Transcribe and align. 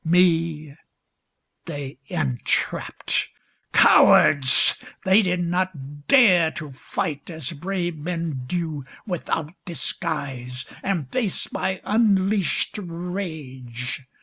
134 0.03 0.73
Me, 0.73 0.75
they 1.67 1.99
entrapped... 2.07 3.29
cowards! 3.71 4.73
They 5.05 5.21
did 5.21 5.41
not 5.41 6.07
dare 6.07 6.49
To 6.53 6.71
fight, 6.71 7.29
as 7.29 7.51
brave 7.51 7.97
men 7.97 8.45
do, 8.47 8.83
without 9.05 9.53
disguise. 9.63 10.65
And 10.81 11.07
face 11.11 11.51
my 11.51 11.81
unleashed 11.83 12.79
rage 12.81 14.01